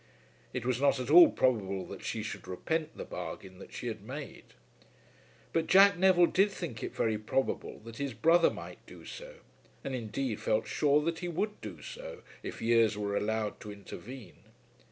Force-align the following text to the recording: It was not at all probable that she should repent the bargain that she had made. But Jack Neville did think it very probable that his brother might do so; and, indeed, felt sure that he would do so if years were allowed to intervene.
It 0.51 0.65
was 0.65 0.81
not 0.81 0.99
at 0.99 1.11
all 1.11 1.29
probable 1.29 1.85
that 1.85 2.03
she 2.03 2.23
should 2.23 2.47
repent 2.47 2.97
the 2.97 3.05
bargain 3.05 3.59
that 3.59 3.71
she 3.71 3.85
had 3.85 4.01
made. 4.01 4.55
But 5.53 5.67
Jack 5.67 5.95
Neville 5.95 6.25
did 6.25 6.49
think 6.49 6.81
it 6.81 6.95
very 6.95 7.19
probable 7.19 7.77
that 7.83 7.97
his 7.97 8.15
brother 8.15 8.49
might 8.49 8.83
do 8.87 9.05
so; 9.05 9.35
and, 9.83 9.93
indeed, 9.93 10.39
felt 10.41 10.65
sure 10.65 11.03
that 11.03 11.19
he 11.19 11.27
would 11.27 11.61
do 11.61 11.83
so 11.83 12.23
if 12.41 12.63
years 12.63 12.97
were 12.97 13.15
allowed 13.15 13.59
to 13.59 13.71
intervene. 13.71 14.37